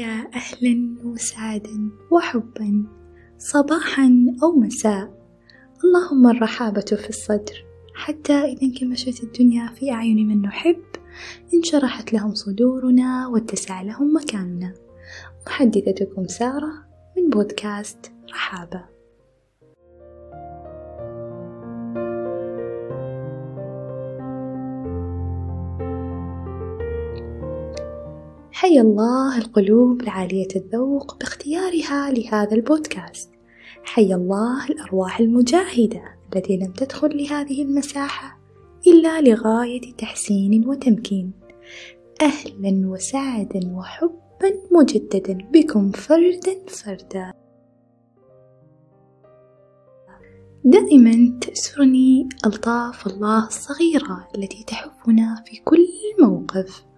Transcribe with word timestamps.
يا 0.00 0.30
أهلا 0.34 0.96
وسعدا 1.04 1.90
وحبا 2.10 2.84
صباحا 3.38 4.26
أو 4.42 4.52
مساء. 4.52 5.28
اللهم 5.84 6.26
الرحابة 6.26 6.80
في 6.80 7.08
الصدر. 7.08 7.64
حتى 7.94 8.32
إذا 8.32 8.62
انكمشت 8.62 9.22
الدنيا 9.24 9.66
في 9.66 9.90
أعين 9.90 10.28
من 10.28 10.42
نحب 10.42 10.82
انشرحت 11.54 12.12
لهم 12.12 12.34
صدورنا 12.34 13.26
واتسع 13.26 13.82
لهم 13.82 14.16
مكاننا. 14.16 14.74
محدثتكم 15.46 16.26
سارة 16.26 16.72
من 17.16 17.30
بودكاست 17.30 18.12
رحابة. 18.30 18.84
حيا 28.60 28.80
الله 28.80 29.38
القلوب 29.38 30.00
العالية 30.00 30.48
الذوق 30.56 31.18
باختيارها 31.18 32.10
لهذا 32.10 32.54
البودكاست. 32.54 33.30
حيا 33.84 34.16
الله 34.16 34.66
الأرواح 34.66 35.20
المجاهدة 35.20 36.02
التي 36.36 36.56
لم 36.56 36.72
تدخل 36.72 37.16
لهذه 37.16 37.62
المساحة 37.62 38.38
إلا 38.86 39.20
لغاية 39.20 39.92
تحسين 39.98 40.68
وتمكين. 40.68 41.32
أهلا 42.22 42.88
وسعدا 42.88 43.60
وحبا 43.74 44.52
مجددا 44.70 45.38
بكم 45.52 45.90
فردا 45.90 46.66
فردا. 46.68 47.32
دائما 50.64 51.38
تأسرني 51.40 52.28
ألطاف 52.46 53.06
الله 53.06 53.46
الصغيرة 53.46 54.28
التي 54.34 54.64
تحفنا 54.66 55.42
في 55.46 55.60
كل 55.64 55.86
موقف. 56.20 56.89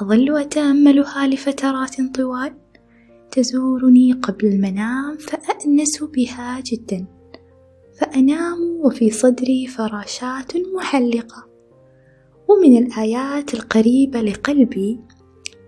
أظل 0.00 0.36
أتأملها 0.38 1.26
لفترات 1.26 1.96
طوال. 2.14 2.54
تزورني 3.30 4.12
قبل 4.12 4.46
المنام 4.46 5.16
فأأنس 5.16 6.02
بها 6.02 6.60
جدا. 6.60 7.06
فأنام 8.00 8.58
وفي 8.84 9.10
صدري 9.10 9.66
فراشات 9.66 10.52
محلقة. 10.76 11.48
ومن 12.48 12.76
الآيات 12.76 13.54
القريبة 13.54 14.20
لقلبي 14.20 15.00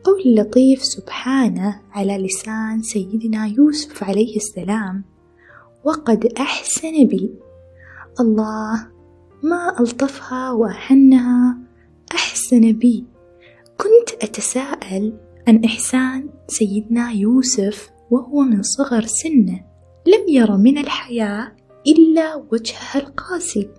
قول 0.05 0.21
اللطيف 0.27 0.85
سبحانه 0.85 1.81
على 1.91 2.19
لسان 2.19 2.83
سيدنا 2.83 3.47
يوسف 3.47 4.05
عليه 4.05 4.37
السلام 4.37 5.05
وقد 5.85 6.27
أحسن 6.27 7.07
بي. 7.07 7.31
الله 8.21 8.89
ما 9.43 9.81
ألطفها 9.81 10.51
وأحنها 10.51 11.59
أحسن 12.15 12.73
بي. 12.73 13.05
أتساءل 14.25 15.19
عن 15.49 15.65
إحسان 15.65 16.29
سيدنا 16.49 17.11
يوسف 17.13 17.91
وهو 18.11 18.41
من 18.41 18.63
صغر 18.63 19.05
سنه. 19.07 19.65
لم 20.07 20.29
ير 20.29 20.57
من 20.57 20.79
الحياة 20.79 21.57
إلا 21.87 22.35
وجهها 22.35 22.97
القاسي. 22.97 23.71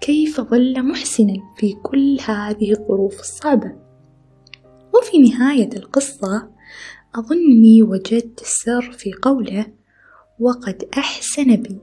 كيف 0.00 0.40
ظل 0.40 0.82
محسنا 0.82 1.34
في 1.56 1.72
كل 1.72 2.18
هذه 2.26 2.72
الظروف 2.72 3.20
الصعبة؟ 3.20 3.72
وفي 4.94 5.18
نهاية 5.18 5.70
القصة 5.76 6.50
أظنني 7.14 7.82
وجدت 7.82 8.40
السر 8.40 8.92
في 8.92 9.12
قوله 9.22 9.66
وقد 10.40 10.88
أحسن 10.98 11.56
بي 11.56 11.78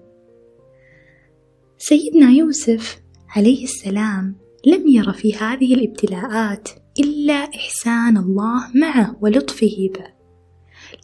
سيدنا 1.77 2.29
يوسف 2.31 3.01
عليه 3.29 3.63
السلام 3.63 4.35
لم 4.67 4.87
ير 4.87 5.11
في 5.11 5.35
هذه 5.35 5.73
الابتلاءات. 5.73 6.69
إلا 6.99 7.33
إحسان 7.33 8.17
الله 8.17 8.67
معه 8.75 9.15
ولطفه 9.21 9.89
به. 9.95 10.05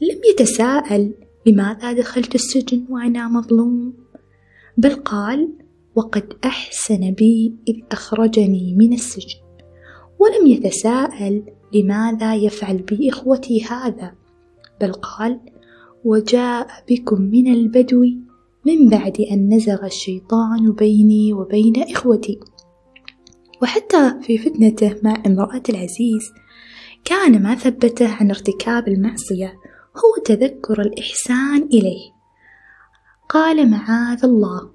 لم 0.01 0.21
يتساءل 0.31 1.13
لماذا 1.45 1.93
دخلت 1.93 2.35
السجن 2.35 2.85
وأنا 2.89 3.27
مظلوم 3.27 3.93
بل 4.77 4.93
قال 4.93 5.53
وقد 5.95 6.33
أحسن 6.45 7.11
بي 7.11 7.55
إذ 7.67 7.75
أخرجني 7.91 8.75
من 8.77 8.93
السجن 8.93 9.39
ولم 10.19 10.47
يتساءل 10.47 11.43
لماذا 11.73 12.35
يفعل 12.35 12.77
بي 12.77 13.09
إخوتي 13.09 13.63
هذا 13.63 14.13
بل 14.81 14.93
قال 14.93 15.39
وجاء 16.05 16.67
بكم 16.89 17.21
من 17.21 17.53
البدو 17.53 18.05
من 18.65 18.89
بعد 18.89 19.21
أن 19.31 19.53
نزغ 19.53 19.85
الشيطان 19.85 20.71
بيني 20.71 21.33
وبين 21.33 21.83
إخوتي. 21.83 22.39
وحتى 23.61 24.13
في 24.21 24.37
فتنته 24.37 24.95
مع 25.03 25.23
امرأة 25.25 25.63
العزيز 25.69 26.33
كان 27.05 27.43
ما 27.43 27.55
ثبته 27.55 28.13
عن 28.13 28.29
ارتكاب 28.29 28.87
المعصية 28.87 29.53
هو 29.97 30.23
تذكر 30.25 30.81
الإحسان 30.81 31.63
إليه. 31.63 32.11
قال 33.29 33.71
معاذ 33.71 34.25
الله 34.25 34.71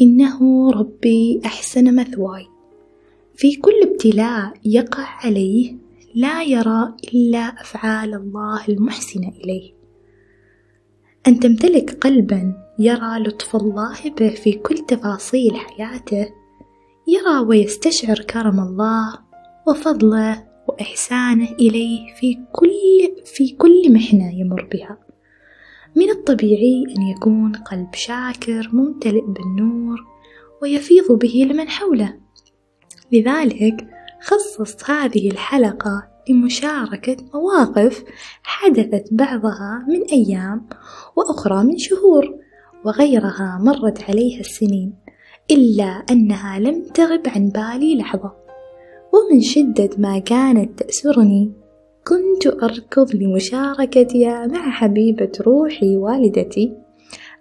إنه 0.00 0.70
ربي 0.70 1.40
أحسن 1.44 1.94
مثواي. 1.94 2.46
في 3.34 3.56
كل 3.56 3.72
ابتلاء 3.82 4.52
يقع 4.64 5.06
عليه 5.24 5.76
لا 6.14 6.42
يرى 6.42 6.94
إلا 7.14 7.38
أفعال 7.38 8.14
الله 8.14 8.68
المحسنة 8.68 9.28
إليه. 9.28 9.72
أن 11.28 11.40
تمتلك 11.40 11.98
قلبا 12.00 12.54
يرى 12.78 13.18
لطف 13.18 13.56
الله 13.56 14.10
به 14.18 14.30
في 14.30 14.52
كل 14.52 14.78
تفاصيل 14.78 15.56
حياته 15.56 16.39
يرى 17.10 17.38
ويستشعر 17.38 18.18
كرم 18.18 18.60
الله 18.60 19.18
وفضله 19.68 20.46
وإحسانه 20.68 21.48
إليه 21.52 22.14
في 22.14 22.38
كل 22.52 23.22
في 23.24 23.56
كل 23.56 23.92
محنة 23.92 24.40
يمر 24.40 24.68
بها. 24.72 24.98
من 25.96 26.10
الطبيعي 26.10 26.84
أن 26.96 27.02
يكون 27.02 27.52
قلب 27.52 27.94
شاكر 27.94 28.70
ممتلئ 28.72 29.20
بالنور 29.20 29.98
ويفيض 30.62 31.12
به 31.12 31.48
لمن 31.50 31.68
حوله. 31.68 32.16
لذلك 33.12 33.86
خصصت 34.22 34.90
هذه 34.90 35.30
الحلقة 35.30 36.08
لمشاركة 36.28 37.16
مواقف 37.34 38.04
حدثت 38.42 39.04
بعضها 39.12 39.86
من 39.88 40.02
أيام 40.02 40.68
وأخرى 41.16 41.64
من 41.64 41.78
شهور 41.78 42.34
وغيرها 42.84 43.58
مرت 43.62 44.02
عليها 44.02 44.40
السنين. 44.40 44.94
إلا 45.50 45.84
أنها 45.84 46.58
لم 46.58 46.84
تغب 46.94 47.22
عن 47.26 47.48
بالي 47.48 47.96
لحظة. 47.96 48.32
ومن 49.12 49.40
شدة 49.40 49.90
ما 49.98 50.18
كانت 50.18 50.78
تأسرني 50.78 51.52
كنت 52.06 52.46
أركض 52.62 53.14
لمشاركتها 53.14 54.46
مع 54.46 54.70
حبيبة 54.70 55.32
روحي 55.40 55.96
والدتي 55.96 56.72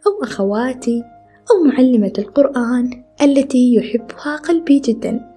أو 0.08 0.24
أخواتي 0.24 1.04
أو 1.52 1.64
معلمة 1.64 2.14
القرآن 2.20 3.04
التي 3.22 3.76
يحبها 3.76 4.36
قلبي 4.36 4.80
جدا 4.80 5.36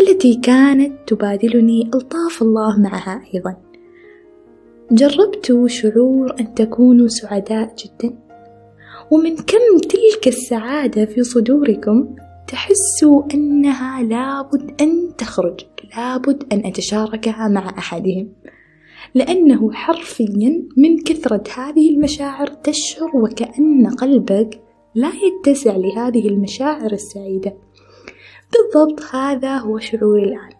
التي 0.00 0.34
كانت 0.34 0.92
تبادلني 1.06 1.90
ألطاف 1.94 2.42
الله 2.42 2.80
معها 2.80 3.22
أيضا. 3.34 3.56
جربت 4.90 5.66
شعور 5.66 6.34
أن 6.40 6.54
تكونوا 6.54 7.08
سعداء 7.08 7.74
جدا. 7.78 8.14
ومن 9.12 9.36
كم 9.36 9.78
تلك 9.88 10.28
السعادة 10.28 11.04
في 11.04 11.22
صدوركم 11.22 12.16
تحسوا 12.48 13.22
أنها 13.34 14.02
لابد 14.02 14.80
أن 14.80 15.16
تخرج 15.18 15.60
لابد 15.96 16.52
أن 16.52 16.66
أتشاركها 16.66 17.48
مع 17.48 17.78
أحدهم. 17.78 18.32
لأنه 19.14 19.72
حرفيا 19.72 20.68
من 20.76 21.02
كثرة 21.02 21.42
هذه 21.56 21.90
المشاعر 21.90 22.46
تشعر 22.46 23.16
وكأن 23.16 23.86
قلبك 23.86 24.60
لا 24.94 25.12
يتسع 25.24 25.76
لهذه 25.76 26.28
المشاعر 26.28 26.92
السعيدة. 26.92 27.56
بالضبط 28.52 29.00
هذا 29.14 29.56
هو 29.56 29.78
شعوري 29.78 30.24
الآن. 30.24 30.50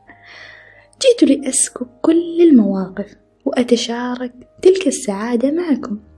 جئت 1.02 1.30
لأسكب 1.30 1.86
كل 2.02 2.42
المواقف 2.42 3.16
وأتشارك 3.44 4.32
تلك 4.62 4.86
السعادة 4.86 5.50
معكم. 5.50 6.11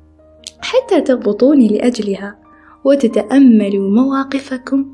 حتى 0.65 1.01
تضبطوني 1.01 1.69
لأجلها 1.69 2.39
وتتأملوا 2.85 3.91
مواقفكم 3.91 4.87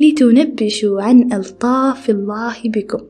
لتنبشوا 0.00 1.02
عن 1.02 1.32
ألطاف 1.32 2.10
الله 2.10 2.56
بكم 2.64 3.00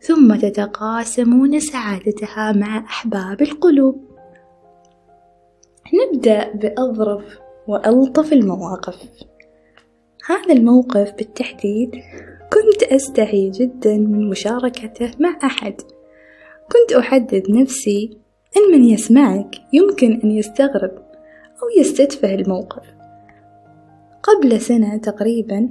ثم 0.00 0.34
تتقاسمون 0.34 1.60
سعادتها 1.60 2.52
مع 2.52 2.78
أحباب 2.78 3.42
القلوب. 3.42 4.04
نبدأ 5.94 6.52
بأظرف 6.52 7.38
وألطف 7.68 8.32
المواقف. 8.32 8.96
هذا 10.26 10.52
الموقف 10.52 11.12
بالتحديد 11.18 11.90
كنت 12.52 12.82
أستحي 12.82 13.50
جدا 13.50 13.96
من 13.96 14.28
مشاركته 14.28 15.10
مع 15.20 15.38
أحد. 15.44 15.74
كنت 16.72 16.92
أحدد 16.92 17.50
نفسي 17.50 18.18
أن 18.56 18.72
من 18.72 18.84
يسمعك 18.84 19.54
يمكن 19.72 20.20
أن 20.24 20.30
يستغرب 20.30 21.11
أو 21.62 21.80
يستتفه 21.80 22.34
الموقف. 22.34 22.82
قبل 24.22 24.60
سنة 24.60 24.96
تقريبا 24.96 25.70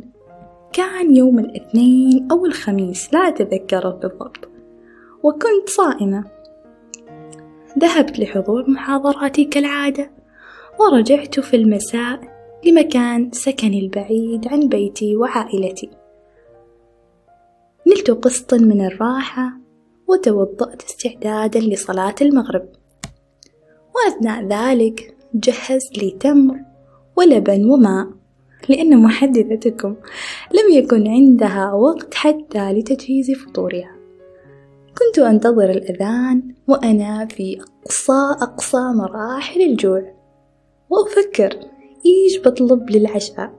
كان 0.73 1.15
يوم 1.15 1.39
الاثنين 1.39 2.27
أو 2.31 2.45
الخميس 2.45 3.13
لا 3.13 3.19
أتذكره 3.19 3.89
بالضبط. 3.89 4.49
وكنت 5.23 5.69
صائمة. 5.69 6.23
ذهبت 7.79 8.19
لحضور 8.19 8.69
محاضراتي 8.69 9.45
كالعادة 9.45 10.11
ورجعت 10.79 11.39
في 11.39 11.55
المساء 11.55 12.19
لمكان 12.65 13.31
سكني 13.31 13.79
البعيد 13.79 14.47
عن 14.47 14.67
بيتي 14.67 15.15
وعائلتي. 15.15 15.89
نلت 17.87 18.11
قسط 18.11 18.53
من 18.53 18.85
الراحة 18.85 19.51
وتوضأت 20.07 20.83
استعدادا 20.83 21.59
لصلاة 21.59 22.15
المغرب. 22.21 22.69
وأثناء 23.95 24.47
ذلك 24.47 25.20
جهزت 25.33 25.97
لي 25.97 26.17
تمر 26.19 26.59
ولبن 27.17 27.65
وماء. 27.65 28.07
لأن 28.69 28.97
محدثتكم 28.97 29.95
لم 30.53 30.73
يكن 30.73 31.07
عندها 31.07 31.73
وقت 31.73 32.13
حتى 32.13 32.73
لتجهيز 32.73 33.31
فطورها. 33.31 33.95
كنت 34.97 35.19
أنتظر 35.19 35.69
الأذان 35.69 36.55
وأنا 36.67 37.25
في 37.25 37.61
أقصى 37.61 38.43
أقصى 38.43 38.77
مراحل 38.77 39.61
الجوع. 39.61 40.13
وأفكر 40.89 41.59
إيش 42.05 42.39
بطلب 42.39 42.89
للعشاء؟ 42.89 43.53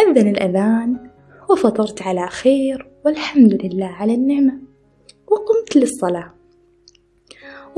أذن 0.00 0.28
الأذان 0.28 1.10
وفطرت 1.50 2.02
على 2.02 2.26
خير 2.26 2.90
والحمد 3.04 3.54
لله 3.64 3.86
على 3.86 4.14
النعمة. 4.14 4.58
وقمت 5.28 5.76
للصلاة. 5.76 6.39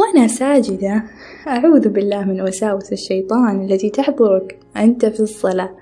وأنا 0.02 0.26
ساجدة 0.26 1.04
أعوذ 1.46 1.88
بالله 1.88 2.24
من 2.24 2.42
وساوس 2.42 2.92
الشيطان 2.92 3.64
التي 3.64 3.90
تحضرك 3.90 4.60
أنت 4.76 5.06
في 5.06 5.20
الصلاة 5.20 5.76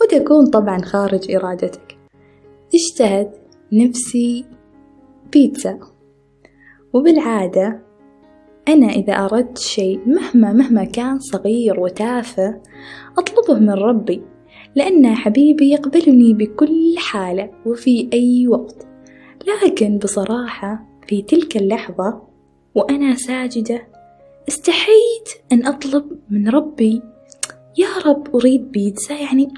وتكون 0.00 0.46
طبعا 0.46 0.78
خارج 0.82 1.30
إرادتك. 1.34 1.96
اشتهت 2.74 3.36
نفسي 3.72 4.44
بيتزا. 5.32 5.78
وبالعادة 6.92 7.82
أنا 8.68 8.86
إذا 8.86 9.12
أردت 9.12 9.58
شيء 9.58 10.00
مهما 10.06 10.52
مهما 10.52 10.84
كان 10.84 11.18
صغير 11.18 11.80
وتافه 11.80 12.60
أطلبه 13.18 13.60
من 13.60 13.70
ربي 13.70 14.22
لأن 14.74 15.14
حبيبي 15.14 15.70
يقبلني 15.70 16.34
بكل 16.34 16.94
حالة 16.98 17.50
وفي 17.66 18.08
أي 18.12 18.48
وقت. 18.48 18.86
لكن 19.64 19.98
بصراحة 19.98 20.86
في 21.08 21.22
تلك 21.22 21.56
اللحظة 21.56 22.33
وأنا 22.74 23.14
ساجدة. 23.14 23.86
استحيت 24.48 25.28
أن 25.52 25.66
أطلب 25.66 26.18
من 26.30 26.48
ربي. 26.48 27.02
يا 27.78 27.88
رب 28.06 28.36
أريد 28.36 28.72
بيتزا. 28.72 29.14
يعني 29.14 29.48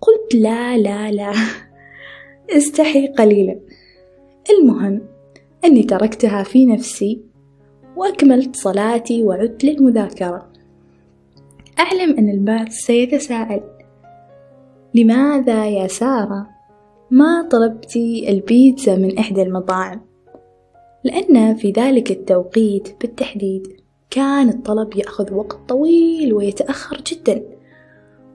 قلت 0.00 0.34
لا 0.34 0.78
لا 0.78 1.10
لا. 1.10 1.32
استحي 2.56 3.06
قليلا. 3.06 3.60
المهم 4.50 5.02
أني 5.64 5.82
تركتها 5.82 6.42
في 6.42 6.66
نفسي 6.66 7.22
وأكملت 7.96 8.56
صلاتي 8.56 9.22
وعدت 9.22 9.64
للمذاكرة. 9.64 10.52
أعلم 11.78 12.18
أن 12.18 12.28
البعض 12.28 12.68
سيتساءل 12.68 13.62
لماذا 14.94 15.66
يا 15.66 15.86
سارة 15.86 16.46
ما 17.10 17.48
طلبتي 17.50 18.28
البيتزا 18.28 18.96
من 18.96 19.18
إحدى 19.18 19.42
المطاعم؟ 19.42 20.11
لأن 21.04 21.54
في 21.54 21.70
ذلك 21.70 22.10
التوقيت 22.10 22.88
بالتحديد 23.00 23.76
كان 24.10 24.48
الطلب 24.48 24.96
يأخذ 24.96 25.34
وقت 25.34 25.58
طويل 25.68 26.32
ويتأخر 26.32 27.02
جدا 27.06 27.42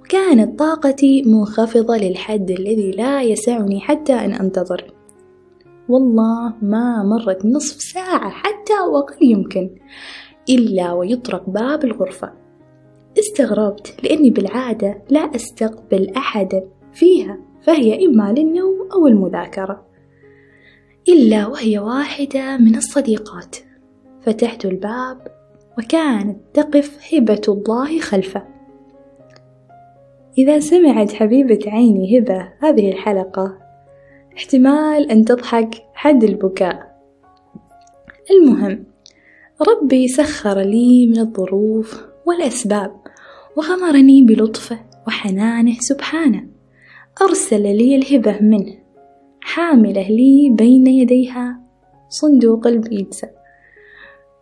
وكانت 0.02 0.60
طاقتي 0.60 1.24
منخفضة 1.26 1.98
للحد 1.98 2.52
الذي 2.52 2.92
لا 2.92 3.22
يسعني 3.22 3.80
حتى 3.80 4.14
أن 4.14 4.34
أنتظر. 4.34 4.94
والله 5.90 6.54
ما 6.62 7.04
مرت 7.04 7.46
نصف 7.46 7.82
ساعة 7.82 8.30
حتى 8.30 8.80
وأقل 8.92 9.26
يمكن 9.26 9.70
إلا 10.50 10.94
ويطرق 10.94 11.50
باب 11.50 11.84
الغرفة. 11.84 12.34
استغربت 13.20 13.96
لأني 14.04 14.30
بالعادة 14.30 15.02
لا 15.10 15.20
أستقبل 15.20 16.10
أحدا 16.10 16.64
فيها 16.94 17.38
فهي 17.62 18.06
إما 18.06 18.34
للنوم 18.38 18.90
أو 18.94 19.08
المذاكرة. 19.08 19.86
إلا 21.10 21.48
وهي 21.48 21.80
واحدة 21.80 22.58
من 22.58 22.76
الصديقات. 22.76 23.56
فتحت 24.22 24.66
الباب 24.66 25.28
وكانت 25.78 26.38
تقف 26.54 27.14
هبة 27.14 27.42
الله 27.48 28.00
خلفه. 28.00 28.44
إذا 30.38 30.60
سمعت 30.60 31.14
حبيبة 31.14 31.60
عيني 31.68 32.20
هبة 32.20 32.54
هذه 32.60 32.92
الحلقة 32.92 33.58
احتمال 34.38 35.12
أن 35.12 35.26
تضحك 35.26 35.70
حد 35.94 36.24
البكاء. 36.24 37.02
المهم 38.32 38.86
ربي 39.68 40.08
سخر 40.08 40.60
لي 40.60 41.08
من 41.08 41.20
الظروف 41.20 42.02
والأسباب 42.26 42.92
وغمرني 43.56 44.22
بلطفه 44.22 44.80
وحنانه 45.08 45.76
سبحانه. 45.80 46.48
أرسل 47.22 47.64
لي 47.78 47.96
الهبة 47.96 48.42
منه. 48.42 48.77
حاملة 49.48 50.10
لي 50.10 50.50
بين 50.50 50.88
يديها 50.88 51.62
صندوق 52.10 52.68
البيتزا. 52.68 53.30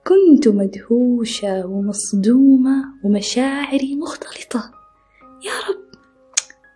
كنت 0.08 0.48
مدهوشة 0.48 1.66
ومصدومة 1.66 2.84
ومشاعري 3.04 3.96
مختلطة. 3.96 4.72
يا 5.46 5.52
رب 5.70 5.86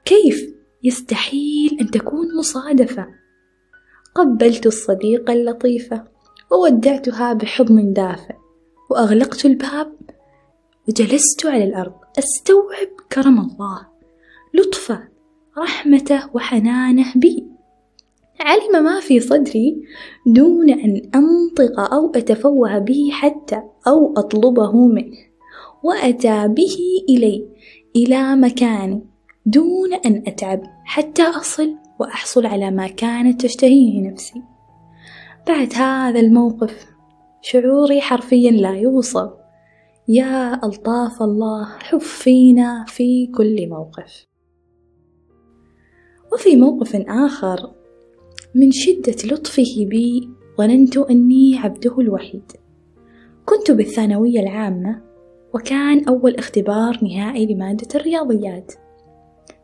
كيف 0.06 0.54
يستحيل 0.84 1.78
أن 1.82 1.92
تكون 1.92 2.38
مصادفة؟ 2.38 3.08
قبلت 4.16 4.66
الصديقة 4.66 5.34
اللطيفة 5.34 6.04
وودعتها 6.52 7.34
بحضن 7.34 7.94
دافئ 7.94 8.36
وأغلقت 8.90 9.46
الباب 9.46 9.94
وجلست 10.88 11.46
على 11.46 11.64
الأرض 11.64 11.96
أستوعب 12.20 12.88
كرم 13.12 13.40
الله 13.40 13.88
لطفه 14.54 15.08
رحمته 15.58 16.36
وحنانه 16.36 17.14
بي. 17.16 17.49
علم 18.40 18.84
ما 18.84 19.00
في 19.00 19.20
صدري 19.20 19.84
دون 20.26 20.70
أن 20.70 21.02
أنطق 21.16 21.80
أو 21.94 22.12
أتفوه 22.16 22.80
به 22.80 23.10
حتى 23.12 23.62
أو 23.88 24.14
أطلبه 24.18 24.88
منه 24.88 25.18
وأتى 25.84 26.48
به 26.48 26.78
إلي 27.10 27.48
إلى 27.96 28.36
مكاني 28.36 29.06
دون 29.46 29.94
أن 29.94 30.24
أتعب 30.28 30.62
حتى 30.86 31.24
أصل 31.24 31.76
وأحصل 32.00 32.46
على 32.46 32.72
ما 32.72 32.88
كانت 32.88 33.42
تشتهيه 33.42 34.12
نفسي. 34.12 34.44
بعد 35.48 35.74
هذا 35.74 36.20
الموقف 36.20 36.86
شعوري 37.42 38.02
حرفيا 38.02 38.52
لا 38.52 38.72
يوصف 38.72 39.30
يا 40.08 40.66
ألطاف 40.66 41.24
الله 41.24 41.66
حفينا 41.66 42.86
في 42.88 43.28
كل 43.28 43.70
موقف. 43.70 44.28
وفي 46.34 46.56
موقف 46.56 46.96
آخر 46.96 47.79
من 48.60 48.72
شدة 48.72 49.36
لطفه 49.36 49.86
بي 49.86 50.30
ظننت 50.58 50.98
أني 50.98 51.58
عبده 51.58 52.00
الوحيد. 52.00 52.52
كنت 53.46 53.72
بالثانوية 53.72 54.40
العامة 54.40 55.02
وكان 55.54 56.06
أول 56.08 56.36
اختبار 56.36 57.00
نهائي 57.04 57.54
لمادة 57.54 57.88
الرياضيات. 57.96 58.74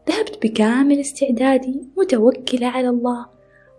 ذهبت 0.09 0.39
بكامل 0.43 0.99
استعدادي 0.99 1.81
متوكلة 1.97 2.67
على 2.67 2.89
الله 2.89 3.25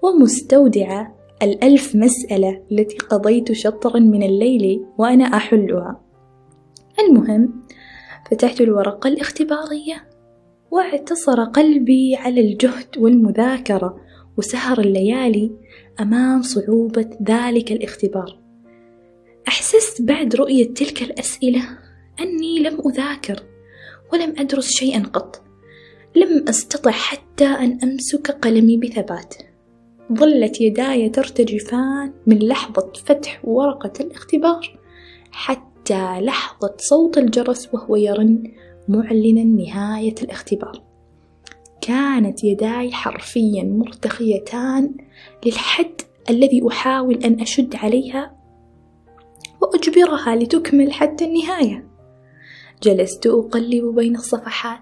ومستودعة 0.02 1.16
الألف 1.42 1.96
مسألة 1.96 2.62
التي 2.72 2.96
قضيت 2.96 3.52
شطرا 3.52 4.00
من 4.00 4.22
الليل 4.22 4.84
وأنا 4.98 5.24
أحلها. 5.24 6.00
المهم 6.98 7.62
فتحت 8.30 8.60
الورقة 8.60 9.08
الاختبارية 9.08 10.08
واعتصر 10.70 11.44
قلبي 11.44 12.16
على 12.16 12.40
الجهد 12.40 12.98
والمذاكرة 12.98 14.05
وسهر 14.36 14.80
الليالي 14.80 15.50
أمام 16.00 16.42
صعوبة 16.42 17.10
ذلك 17.28 17.72
الاختبار. 17.72 18.38
أحسست 19.48 20.02
بعد 20.02 20.34
رؤية 20.36 20.74
تلك 20.74 21.02
الأسئلة 21.02 21.62
أني 22.20 22.58
لم 22.58 22.80
أذاكر 22.88 23.42
ولم 24.12 24.34
أدرس 24.38 24.68
شيئا 24.68 25.02
قط. 25.02 25.42
لم 26.16 26.44
أستطع 26.48 26.90
حتى 26.90 27.46
أن 27.46 27.78
أمسك 27.82 28.30
قلمي 28.30 28.76
بثبات. 28.76 29.34
ظلت 30.12 30.60
يداي 30.60 31.08
ترتجفان 31.08 32.12
من 32.26 32.38
لحظة 32.38 32.92
فتح 33.04 33.40
ورقة 33.44 33.92
الاختبار 34.00 34.78
حتى 35.30 36.20
لحظة 36.20 36.74
صوت 36.78 37.18
الجرس 37.18 37.74
وهو 37.74 37.96
يرن 37.96 38.52
معلنا 38.88 39.44
نهاية 39.44 40.14
الاختبار. 40.22 40.82
كانت 41.86 42.44
يداي 42.44 42.92
حرفيا 42.92 43.62
مرتخيتان 43.62 44.94
للحد 45.46 46.00
الذي 46.30 46.68
أحاول 46.68 47.24
أن 47.24 47.40
أشد 47.40 47.76
عليها 47.76 48.36
وأجبرها 49.62 50.36
لتكمل 50.36 50.92
حتى 50.92 51.24
النهاية. 51.24 51.88
جلست 52.82 53.26
أقلب 53.26 53.94
بين 53.94 54.16
الصفحات 54.16 54.80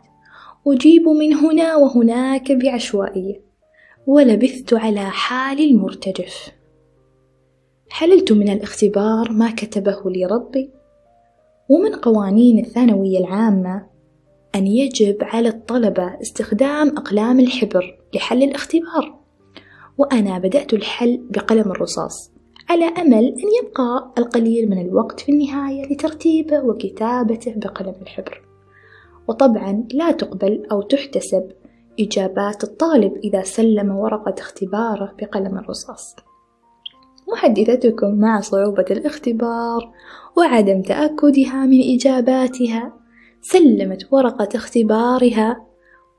أجيب 0.67 1.09
من 1.09 1.35
هنا 1.35 1.77
وهناك 1.77 2.53
بعشوائية 2.53 3.41
ولبثت 4.07 4.75
على 4.75 5.11
حالي 5.11 5.71
المرتجف. 5.71 6.51
حللت 7.91 8.33
من 8.33 8.49
الاختبار 8.49 9.33
ما 9.33 9.51
كتبه 9.51 10.11
لي 10.11 10.27
ربي 10.27 10.71
ومن 11.69 11.95
قوانين 11.95 12.59
الثانوية 12.59 13.19
العامة 13.19 13.94
أن 14.55 14.67
يجب 14.67 15.17
على 15.21 15.49
الطلبة 15.49 16.21
استخدام 16.23 16.89
أقلام 16.89 17.41
الحبر 17.41 17.99
لحل 18.15 18.43
الاختبار. 18.43 19.19
وأنا 19.99 20.39
بدأت 20.39 20.75
الحل 20.75 21.27
بقلم 21.31 21.71
الرصاص 21.71 22.33
على 22.71 22.85
أمل 22.85 23.25
أن 23.25 23.49
يبقى 23.63 24.13
القليل 24.19 24.71
من 24.71 24.81
الوقت 24.81 25.21
في 25.21 25.33
النهاية 25.33 25.93
لترتيبه 25.93 26.61
وكتابته 26.61 27.55
بقلم 27.57 27.95
الحبر. 28.03 28.43
وطبعا 29.29 29.85
لا 29.95 30.11
تقبل 30.11 30.67
أو 30.73 30.83
تحتسب 30.83 31.51
إجابات 32.01 32.65
الطالب 32.65 33.17
إذا 33.25 33.43
سلم 33.43 33.97
ورقة 33.97 34.35
اختباره 34.39 35.13
بقلم 35.21 35.59
الرصاص. 35.59 36.17
محدثتكم 37.33 38.15
مع 38.15 38.41
صعوبة 38.41 38.85
الاختبار 38.91 39.93
وعدم 40.37 40.83
تأكدها 40.83 41.67
من 41.67 41.95
إجاباتها. 41.95 43.04
سلمت 43.47 44.09
ورقة 44.11 44.49
اختبارها 44.55 45.67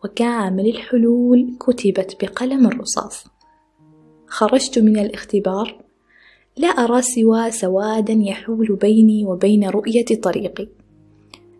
وكامل 0.03 0.67
الحلول 0.67 1.58
كتبت 1.60 2.17
بقلم 2.22 2.65
الرصاص. 2.65 3.27
خرجت 4.27 4.79
من 4.79 4.98
الاختبار 4.98 5.77
لا 6.58 6.67
أرى 6.67 7.01
سوى 7.01 7.51
سوادا 7.51 8.13
يحول 8.13 8.75
بيني 8.82 9.25
وبين 9.25 9.70
رؤية 9.70 10.05
طريقي. 10.24 10.67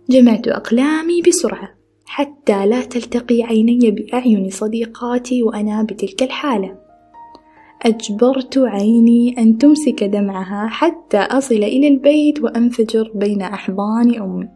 جمعت 0.10 0.48
أقلامي 0.48 1.22
بسرعة 1.22 1.69
حتى 2.05 2.65
لا 2.65 2.81
تلتقي 2.81 3.43
عيني 3.43 3.91
بأعين 3.91 4.50
صديقاتي 4.50 5.43
وأنا 5.43 5.84
بتلك 5.84 6.24
الحالة. 6.24 6.77
أجبرت 7.81 8.57
عيني 8.57 9.36
أن 9.38 9.57
تمسك 9.57 10.03
دمعها 10.03 10.67
حتى 10.67 11.17
أصل 11.17 11.55
إلى 11.55 11.88
البيت 11.88 12.43
وأنفجر 12.43 13.12
بين 13.15 13.41
أحضان 13.41 14.22
أمي. 14.22 14.54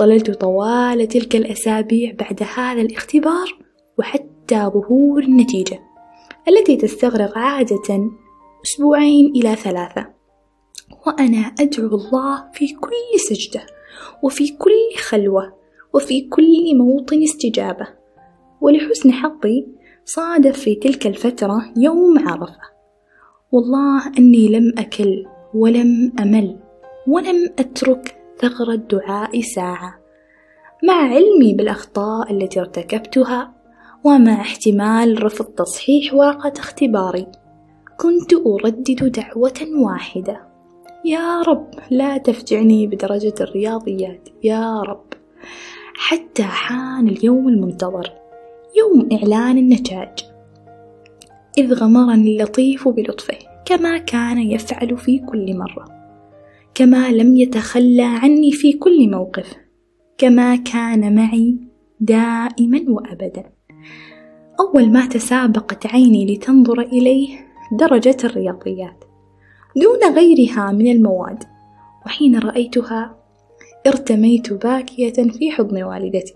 ظللت 0.00 0.30
طوال 0.30 1.08
تلك 1.08 1.36
الأسابيع 1.36 2.12
بعد 2.18 2.42
هذا 2.56 2.80
الاختبار 2.80 3.58
وحتى 3.98 4.70
ظهور 4.74 5.22
النتيجة 5.22 5.78
التي 6.48 6.76
تستغرق 6.76 7.38
عادة 7.38 8.10
أسبوعين 8.66 9.32
إلى 9.36 9.56
ثلاثة. 9.56 10.06
وأنا 11.06 11.38
أدعو 11.60 11.86
الله 11.86 12.50
في 12.52 12.74
كل 12.74 13.20
سجدة 13.28 13.66
وفي 14.22 14.48
كل 14.48 15.00
خلوة 15.08 15.52
وفي 15.94 16.20
كل 16.20 16.78
موطن 16.78 17.22
استجابة. 17.22 17.86
ولحسن 18.60 19.12
حظي 19.12 19.66
صادف 20.04 20.60
في 20.60 20.74
تلك 20.74 21.06
الفترة 21.06 21.72
يوم 21.76 22.28
عرفة. 22.28 22.70
والله 23.52 24.12
أني 24.18 24.48
لم 24.48 24.74
أكل 24.78 25.26
ولم 25.54 26.12
أمل 26.20 26.58
ولم 27.08 27.50
أترك 27.58 28.19
ثغر 28.40 28.70
الدعاء 28.72 29.40
ساعة. 29.40 29.94
مع 30.88 30.94
علمي 30.94 31.54
بالأخطاء 31.54 32.32
التي 32.32 32.60
ارتكبتها 32.60 33.52
ومع 34.04 34.40
احتمال 34.40 35.22
رفض 35.24 35.44
تصحيح 35.44 36.14
ورقة 36.14 36.52
اختباري 36.58 37.26
كنت 37.96 38.32
أردد 38.46 39.12
دعوة 39.12 39.82
واحدة. 39.84 40.40
يا 41.04 41.42
رب 41.42 41.70
لا 41.90 42.18
تفجعني 42.18 42.86
بدرجة 42.86 43.34
الرياضيات. 43.40 44.28
يا 44.44 44.80
رب. 44.80 45.04
حتى 45.94 46.42
حان 46.42 47.08
اليوم 47.08 47.48
المنتظر 47.48 48.12
يوم 48.78 49.08
إعلان 49.12 49.58
النتائج. 49.58 50.24
إذ 51.58 51.74
غمرني 51.74 52.36
اللطيف 52.36 52.88
بلطفه 52.88 53.38
كما 53.64 53.98
كان 53.98 54.38
يفعل 54.38 54.98
في 54.98 55.18
كل 55.18 55.56
مرة. 55.56 55.99
كما 56.80 57.10
لم 57.10 57.36
يتخلى 57.36 58.02
عني 58.02 58.52
في 58.52 58.72
كل 58.72 59.10
موقف 59.10 59.56
كما 60.18 60.56
كان 60.56 61.14
معي 61.14 61.56
دائما 62.00 62.84
وأبدا. 62.88 63.44
أول 64.60 64.92
ما 64.92 65.06
تسابقت 65.06 65.86
عيني 65.86 66.34
لتنظر 66.34 66.80
إليه 66.80 67.38
درجة 67.78 68.16
الرياضيات 68.24 69.04
دون 69.76 70.14
غيرها 70.14 70.72
من 70.72 70.90
المواد 70.92 71.44
وحين 72.06 72.38
رأيتها 72.38 73.16
ارتميت 73.86 74.52
باكية 74.52 75.12
في 75.12 75.50
حضن 75.50 75.82
والدتي 75.82 76.34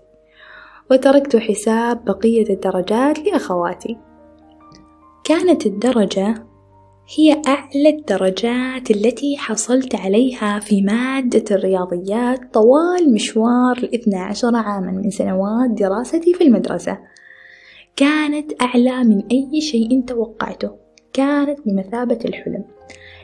وتركت 0.91 1.35
حساب 1.35 2.05
بقية 2.05 2.53
الدرجات 2.53 3.19
لأخواتي. 3.19 3.97
كانت 5.23 5.65
الدرجة 5.65 6.47
هي 7.07 7.41
أعلى 7.47 7.89
الدرجات 7.89 8.91
التي 8.91 9.37
حصلت 9.37 9.95
عليها 9.95 10.59
في 10.59 10.81
مادة 10.81 11.55
الرياضيات 11.55 12.53
طوال 12.53 13.13
مشوار 13.13 13.77
الاثنى 13.77 14.15
عشر 14.15 14.55
عاما 14.55 14.91
من 14.91 15.09
سنوات 15.09 15.69
دراستي 15.69 16.33
في 16.33 16.43
المدرسة. 16.43 16.97
كانت 17.95 18.61
أعلى 18.61 19.03
من 19.03 19.23
أي 19.31 19.61
شيء 19.61 20.01
توقعته. 20.01 20.71
كانت 21.13 21.59
بمثابة 21.65 22.19
الحلم. 22.25 22.65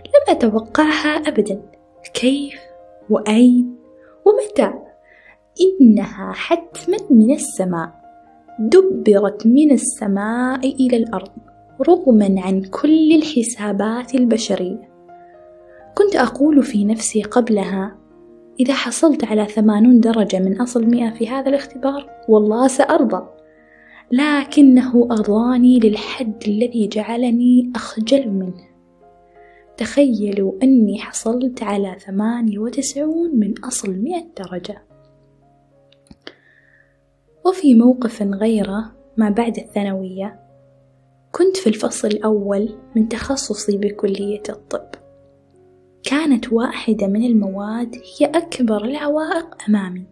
لم 0.05 0.35
أتوقعها 0.35 1.09
أبدا. 1.09 1.61
كيف؟ 2.13 2.59
وأين؟ 3.09 3.75
ومتى؟ 4.25 4.73
إنها 5.61 6.31
حتما 6.31 6.97
من 7.09 7.31
السماء. 7.31 7.91
دبرت 8.59 9.47
من 9.47 9.71
السماء 9.71 10.59
إلى 10.59 10.97
الأرض. 10.97 11.50
رغما 11.81 12.35
عن 12.37 12.61
كل 12.61 13.15
الحسابات 13.15 14.15
البشرية. 14.15 14.91
كنت 15.97 16.15
أقول 16.15 16.63
في 16.63 16.85
نفسي 16.85 17.23
قبلها 17.23 17.97
إذا 18.59 18.73
حصلت 18.73 19.23
على 19.23 19.45
ثمانون 19.45 19.99
درجة 19.99 20.39
من 20.39 20.61
أصل 20.61 20.85
مئة 20.85 21.09
في 21.09 21.29
هذا 21.29 21.49
الاختبار 21.49 22.09
والله 22.29 22.67
سأرضى. 22.67 23.27
لكنه 24.11 25.07
أرضاني 25.11 25.79
للحد 25.79 26.43
الذي 26.47 26.87
جعلني 26.87 27.71
أخجل 27.75 28.29
منه. 28.29 28.71
تخيلوا 29.77 30.53
أني 30.63 30.99
حصلت 30.99 31.63
على 31.63 31.95
ثمانية 32.05 32.59
وتسعون 32.59 33.39
من 33.39 33.53
أصل 33.63 33.91
مئة 33.91 34.25
درجة. 34.37 34.83
وفي 37.45 37.75
موقف 37.75 38.21
غيره 38.21 38.91
ما 39.17 39.29
بعد 39.29 39.57
الثانوية 39.57 40.40
كنت 41.31 41.57
في 41.57 41.67
الفصل 41.67 42.07
الأول 42.07 42.69
من 42.95 43.09
تخصصي 43.09 43.77
بكلية 43.77 44.43
الطب. 44.49 44.89
كانت 46.03 46.53
واحدة 46.53 47.07
من 47.07 47.25
المواد 47.25 47.95
هي 47.95 48.25
أكبر 48.25 48.85
العوائق 48.85 49.55
أمامي 49.69 50.05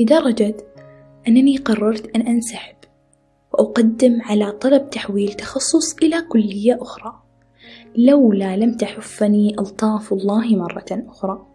لدرجة 0.00 0.56
أنني 1.28 1.56
قررت 1.56 2.16
أن 2.16 2.20
أنسحب 2.20 2.76
وأقدم 3.52 4.22
على 4.22 4.52
طلب 4.52 4.90
تحويل 4.90 5.32
تخصص 5.32 5.96
إلى 6.02 6.22
كلية 6.22 6.78
أخرى 6.82 7.22
لولا 7.96 8.56
لم 8.56 8.76
تحفني 8.76 9.54
ألطاف 9.58 10.12
الله 10.12 10.56
مرة 10.56 10.86
أخرى. 10.90 11.46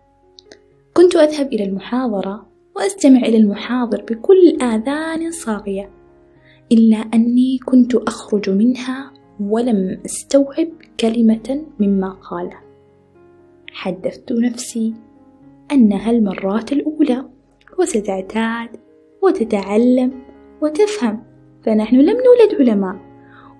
كنت 0.93 1.15
أذهب 1.15 1.53
إلى 1.53 1.63
المحاضرة 1.63 2.47
وأستمع 2.75 3.19
إلى 3.19 3.37
المحاضر 3.37 4.01
بكل 4.01 4.57
آذان 4.61 5.31
صاغية. 5.31 5.96
إلا 6.71 6.97
أني 6.97 7.57
كنت 7.65 7.95
أخرج 7.95 8.49
منها 8.49 9.13
ولم 9.39 9.99
أستوعب 10.05 10.67
كلمة 10.99 11.65
مما 11.79 12.09
قاله 12.09 12.59
حدثت 13.71 14.31
نفسي 14.31 14.93
أنها 15.71 16.11
المرات 16.11 16.71
الأولى 16.71 17.25
وستعتاد 17.79 18.69
وتتعلم 19.23 20.11
وتفهم 20.61 21.23
فنحن 21.63 21.95
لم 21.95 22.17
نولد 22.17 22.59
علماء 22.59 23.07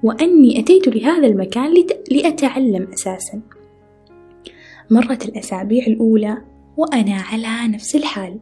وأني 0.04 0.60
أتيت 0.60 0.88
لهذا 0.88 1.28
المكان 1.28 1.74
لأتعلم 2.12 2.88
أساسا. 2.94 3.42
مرت 4.92 5.26
الأسابيع 5.26 5.86
الأولى 5.86 6.38
وأنا 6.78 7.16
على 7.16 7.74
نفس 7.74 7.96
الحال. 7.96 8.40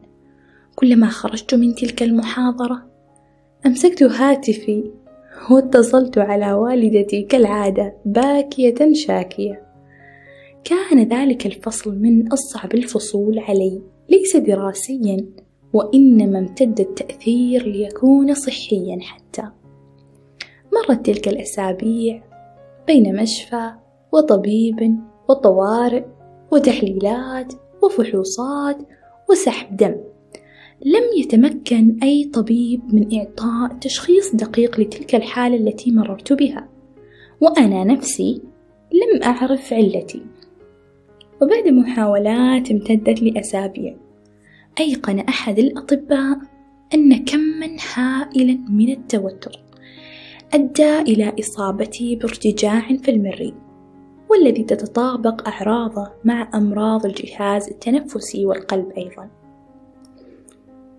كلما 0.76 1.08
خرجت 1.08 1.56
من 1.56 1.76
تلك 1.76 2.04
المحاضرة 2.04 2.95
أمسكت 3.66 4.04
هاتفي 4.04 4.92
واتصلت 5.52 6.18
على 6.18 6.54
والدتي 6.54 7.22
كالعادة 7.22 7.96
باكية 8.06 8.94
شاكية. 8.94 9.62
كان 10.64 11.04
ذلك 11.04 11.46
الفصل 11.46 11.96
من 12.00 12.34
أصعب 12.34 12.74
الفصول 12.74 13.40
علي 13.40 13.82
ليس 14.10 14.38
دراسيا 14.38 15.26
وإنما 15.74 16.40
امتد 16.40 16.80
التأثير 16.80 17.68
ليكون 17.68 18.34
صحيا 18.34 19.00
حتى. 19.02 19.44
مرت 20.74 21.06
تلك 21.06 21.28
الأسابيع 21.28 22.24
بين 22.88 23.22
مشفى 23.22 23.72
وطبيب 24.12 25.00
وطوارئ 25.30 26.06
وتحليلات 26.52 27.54
وفحوصات 27.84 28.78
وسحب 29.30 29.78
دم. 29.78 29.96
لم 30.86 31.04
يتمكن 31.18 31.98
أي 32.04 32.24
طبيب 32.34 32.82
من 32.94 33.20
إعطاء 33.20 33.78
تشخيص 33.82 34.36
دقيق 34.36 34.80
لتلك 34.80 35.16
الحالة 35.16 35.56
التي 35.58 35.92
مررت 35.92 36.34
بها 36.34 36.70
وأنا 37.42 37.84
نفسي 37.84 38.42
لم 38.94 39.24
أعرف 39.24 39.74
علتي 39.74 40.22
وبعد 41.42 41.68
محاولات 41.68 42.72
امتدت 42.72 43.22
لأسابيع 43.22 43.96
أيقن 44.80 45.20
أحد 45.20 45.60
الأطباء 45.60 46.38
أن 46.94 47.26
كمًا 47.26 47.78
هائلًا 47.96 48.60
من 48.70 48.90
التوتر 48.92 49.60
أدى 50.54 51.00
إلى 51.00 51.34
إصابتي 51.40 52.16
بارتجاع 52.16 52.80
في 52.80 53.12
المريء 53.12 53.54
والذي 54.30 54.64
تتطابق 54.64 55.48
أعراضه 55.48 56.12
مع 56.24 56.50
أمراض 56.54 57.06
الجهاز 57.06 57.70
التنفسي 57.70 58.46
والقلب 58.46 58.92
أيضًا. 58.98 59.45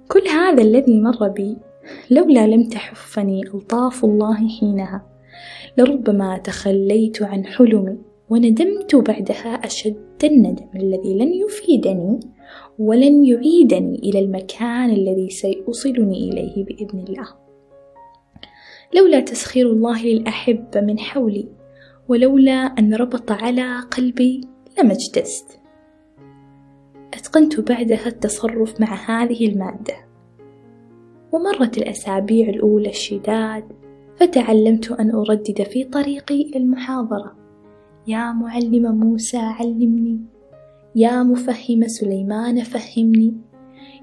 كل 0.09 0.29
هذا 0.29 0.63
الذي 0.63 1.01
مر 1.01 1.29
بي 1.29 1.57
لولا 2.11 2.47
لم 2.47 2.69
تحفني 2.69 3.43
ألطاف 3.43 4.05
الله 4.05 4.49
حينها 4.61 5.07
لربما 5.79 6.39
تخليت 6.39 7.23
عن 7.23 7.47
حلمي 7.47 7.99
وندمت 8.31 8.97
بعدها 8.97 9.67
أشد 9.67 10.25
الندم 10.25 10.67
الذي 10.77 11.19
لن 11.19 11.35
يفيدني 11.35 12.21
ولن 12.79 13.25
يعيدني 13.25 13.99
إلى 13.99 14.19
المكان 14.19 14.91
الذي 14.91 15.31
سيوصلني 15.31 16.31
إليه 16.31 16.65
بإذن 16.65 17.05
الله. 17.09 17.29
لولا 18.95 19.21
تسخير 19.21 19.71
الله 19.71 20.07
للأحبة 20.07 20.81
من 20.81 20.99
حولي 20.99 21.49
ولولا 22.09 22.53
أن 22.53 22.95
ربط 22.95 23.33
على 23.33 23.81
قلبي 23.97 24.41
لما 24.79 24.93
اجتزت. 24.93 25.66
أتقنت 27.15 27.61
بعدها 27.61 28.07
التصرف 28.07 28.81
مع 28.81 28.95
هذه 28.95 29.49
المادة. 29.49 29.95
ومرت 31.33 31.79
الأسابيع 31.79 32.49
الأولى 32.49 32.89
الشداد 32.89 33.65
فتعلمت 34.17 34.91
أن 34.93 35.11
أردد 35.11 35.63
في 35.63 35.85
طريقي 35.85 36.43
إلى 36.43 36.57
المحاضرة. 36.57 37.37
يا 38.07 38.33
معلم 38.33 39.01
موسى 39.01 39.39
علمني 39.39 40.21
يا 40.97 41.23
مفهم 41.23 41.89
سليمان 41.89 42.63
فهمني 42.63 43.35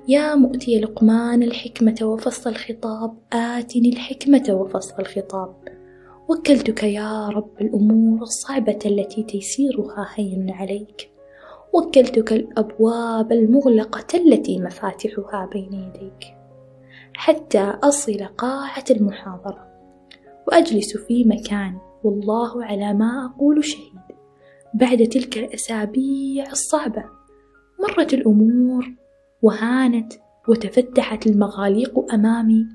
يا 0.07 0.35
مؤتي 0.35 0.79
لقمان 0.79 1.43
الحكمة 1.43 1.95
وفصل 2.01 2.49
الخطاب 2.49 3.17
آتني 3.33 3.89
الحكمة 3.89 4.43
وفصل 4.49 4.95
الخطاب. 4.99 5.55
وكلتك 6.29 6.83
يا 6.83 7.29
رب 7.29 7.51
الأمور 7.61 8.21
الصعبة 8.21 8.79
التي 8.85 9.23
تيسيرها 9.23 10.09
هين 10.15 10.51
عليك. 10.51 11.12
وكلتك 11.73 12.33
الأبواب 12.33 13.31
المغلقة 13.31 14.17
التي 14.17 14.59
مفاتحها 14.59 15.49
بين 15.53 15.73
يديك 15.73 16.37
حتى 17.13 17.73
أصل 17.83 18.25
قاعة 18.25 18.83
المحاضرة 18.91 19.67
وأجلس 20.47 20.97
في 20.97 21.23
مكاني 21.23 21.79
والله 22.03 22.65
على 22.65 22.93
ما 22.93 23.25
أقول 23.25 23.65
شهيد 23.65 23.93
بعد 24.73 25.07
تلك 25.07 25.37
الأسابيع 25.37 26.51
الصعبة 26.51 27.03
مرت 27.79 28.13
الأمور 28.13 28.85
وهانت 29.41 30.13
وتفتحت 30.47 31.27
المغاليق 31.27 32.13
أمامي 32.13 32.67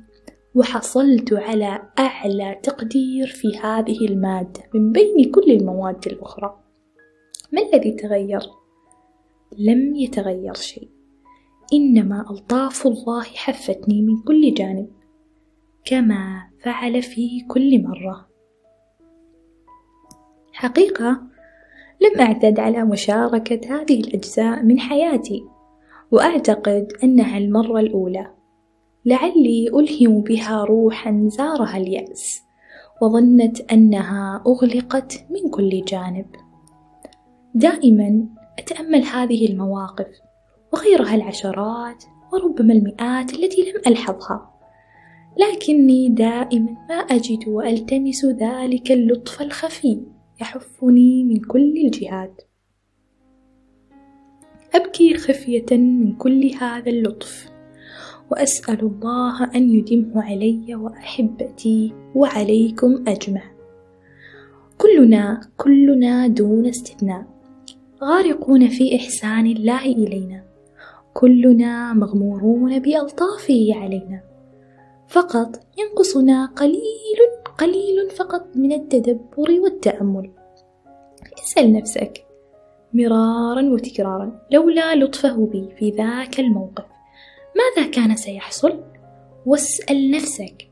وحصلت 0.54 1.32
على 1.32 1.82
أعلى 1.98 2.60
تقدير 2.62 3.26
في 3.26 3.58
هذه 3.58 4.06
المادة 4.08 4.60
من 4.74 4.92
بين 4.92 5.30
كل 5.30 5.50
المواد 5.50 6.06
الأخرى 6.06 6.60
ما 7.52 7.62
الذي 7.62 7.92
تغير؟ 7.92 8.40
لم 9.58 9.94
يتغير 9.94 10.54
شيء. 10.54 10.88
إنما 11.72 12.30
ألطاف 12.30 12.86
الله 12.86 13.22
حفتني 13.22 14.02
من 14.02 14.22
كل 14.22 14.54
جانب 14.54 14.88
كما 15.84 16.50
فعل 16.62 17.02
في 17.02 17.40
كل 17.48 17.82
مرة. 17.82 18.28
حقيقة 20.52 21.22
لم 22.00 22.20
أعتد 22.20 22.60
على 22.60 22.84
مشاركة 22.84 23.80
هذه 23.80 24.00
الأجزاء 24.00 24.62
من 24.62 24.80
حياتي 24.80 25.44
وأعتقد 26.10 26.92
أنها 27.04 27.38
المرة 27.38 27.80
الأولى. 27.80 28.34
لعلي 29.04 29.68
ألهم 29.68 30.20
بها 30.20 30.64
روحا 30.64 31.24
زارها 31.26 31.76
اليأس 31.76 32.42
وظنت 33.02 33.72
أنها 33.72 34.42
أغلقت 34.46 35.26
من 35.30 35.50
كل 35.50 35.84
جانب. 35.84 36.26
دائما 37.54 38.37
أتأمل 38.58 39.02
هذه 39.02 39.48
المواقف 39.50 40.06
وغيرها 40.72 41.14
العشرات 41.14 42.04
وربما 42.32 42.72
المئات 42.72 43.34
التي 43.34 43.62
لم 43.62 43.82
ألحظها. 43.86 44.54
لكني 45.38 46.08
دائما 46.08 46.76
ما 46.88 46.94
أجد 46.94 47.48
وألتمس 47.48 48.24
ذلك 48.24 48.92
اللطف 48.92 49.42
الخفي 49.42 50.02
يحفني 50.40 51.24
من 51.24 51.40
كل 51.40 51.74
الجهات. 51.86 52.42
أبكي 54.74 55.14
خفية 55.14 55.66
من 55.76 56.16
كل 56.16 56.50
هذا 56.60 56.90
اللطف 56.90 57.50
وأسأل 58.30 58.80
الله 58.80 59.54
أن 59.54 59.70
يدمه 59.70 60.22
علي 60.22 60.74
وأحبتي 60.74 61.94
وعليكم 62.14 63.04
أجمع. 63.08 63.42
كلنا 64.78 65.40
كلنا 65.56 66.26
دون 66.26 66.66
استثناء. 66.66 67.37
غارقون 68.04 68.68
في 68.68 68.96
إحسان 68.96 69.46
الله 69.46 69.84
إلينا. 69.84 70.44
كلنا 71.14 71.92
مغمورون 71.92 72.78
بألطافه 72.78 73.68
علينا. 73.74 74.20
فقط 75.08 75.60
ينقصنا 75.78 76.46
قليل 76.46 77.18
قليل 77.58 78.10
فقط 78.10 78.46
من 78.54 78.72
التدبر 78.72 79.60
والتأمل. 79.62 80.30
اسأل 81.44 81.72
نفسك 81.72 82.24
مرارا 82.94 83.62
وتكرارا 83.62 84.40
لولا 84.50 84.94
لطفه 84.94 85.46
بي 85.46 85.68
في 85.78 85.90
ذاك 85.90 86.40
الموقف 86.40 86.84
ماذا 87.56 87.90
كان 87.90 88.16
سيحصل؟ 88.16 88.80
واسأل 89.46 90.10
نفسك 90.10 90.68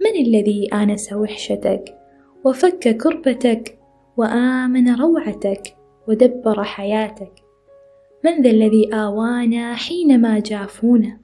من 0.00 0.26
الذي 0.26 0.68
آنس 0.72 1.12
وحشتك؟ 1.12 1.98
وفك 2.44 2.96
كربتك؟ 2.96 3.78
وآمن 4.16 4.94
روعتك؟ 4.94 5.77
ودبر 6.08 6.64
حياتك. 6.64 7.32
من 8.24 8.42
ذا 8.42 8.50
الذي 8.50 8.94
آوانا 8.94 9.74
حينما 9.74 10.38
جافونا؟ 10.38 11.20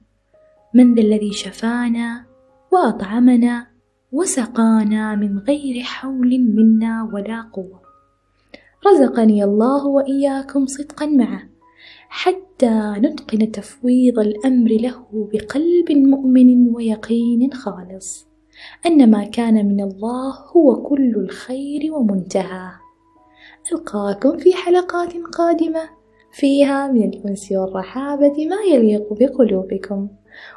من 0.74 0.94
ذا 0.94 1.02
الذي 1.02 1.32
شفانا 1.32 2.24
وأطعمنا 2.72 3.66
وسقانا 4.12 5.14
من 5.14 5.38
غير 5.38 5.82
حول 5.82 6.38
منا 6.38 7.10
ولا 7.12 7.50
قوة؟ 7.52 7.80
رزقني 8.86 9.44
الله 9.44 9.86
وإياكم 9.86 10.66
صدقا 10.66 11.06
معه 11.06 11.42
حتى 12.08 12.94
نتقن 12.98 13.52
تفويض 13.52 14.18
الأمر 14.18 14.70
له 14.70 15.28
بقلب 15.32 15.92
مؤمن 15.92 16.74
ويقين 16.74 17.52
خالص. 17.52 18.26
أن 18.86 19.10
ما 19.10 19.24
كان 19.24 19.54
من 19.54 19.80
الله 19.80 20.34
هو 20.56 20.82
كل 20.82 21.14
الخير 21.16 21.94
ومنتهى 21.94 22.83
ألقاكم 23.72 24.38
في 24.38 24.54
حلقات 24.54 25.12
قادمة. 25.16 25.80
فيها 26.32 26.86
من 26.92 27.08
الأنس 27.08 27.52
والرحابة 27.52 28.46
ما 28.46 28.56
يليق 28.74 29.12
بقلوبكم. 29.12 30.08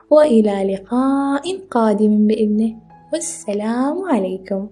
وإلى 0.09 0.73
لقاء 0.73 1.57
قادم 1.71 2.27
بإذنه. 2.27 2.75
والسلام 3.13 4.03
عليكم. 4.03 4.69